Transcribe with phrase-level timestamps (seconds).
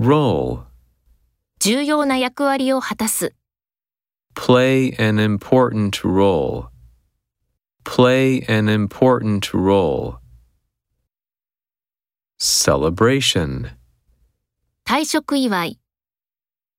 [0.00, 0.63] Role.
[1.59, 3.35] 重要な役割を果たす。
[4.33, 6.69] Play an important role.
[7.83, 10.15] Play an important role.
[12.39, 13.71] Celebration.
[14.85, 15.79] 退職祝い。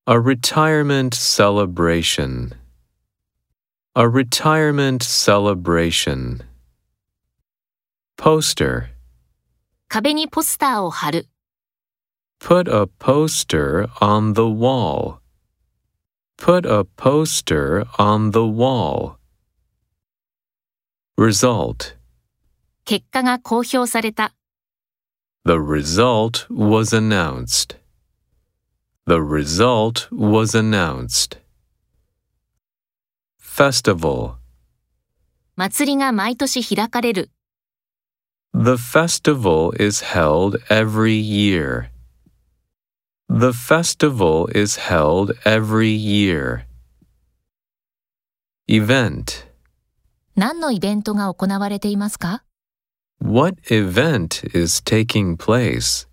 [0.07, 2.57] A retirement celebration.
[3.95, 6.41] A retirement celebration.
[8.17, 8.87] Poster.
[9.89, 11.29] 壁にポスターを貼る。
[12.42, 15.20] Put a poster on the wall.
[16.38, 19.18] Put a poster on the wall.
[21.18, 21.98] Result.
[22.86, 24.34] 結果が公表された。
[25.46, 27.78] The result was announced.
[29.08, 31.40] The result was announced.
[33.40, 34.36] Festival.
[35.56, 37.32] 祭りが毎年開かれる。
[38.54, 41.90] The festival is held every year.
[43.32, 46.66] The festival is held every year.
[48.68, 49.46] Event.
[50.36, 52.44] 何のイベントが行われていますか
[53.20, 56.08] What event is taking place?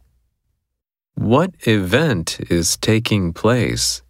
[1.16, 4.02] What event is taking place?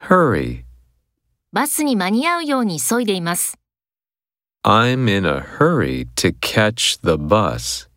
[0.00, 0.64] Hurry.
[1.52, 3.58] バスに間に合うように急いでいます。
[4.64, 7.87] I'm in a hurry to catch the bus.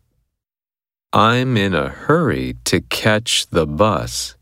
[1.15, 4.35] I'm in a hurry to catch the bus.